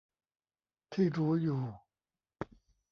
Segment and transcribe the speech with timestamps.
[0.93, 1.61] ที่รู้อยู่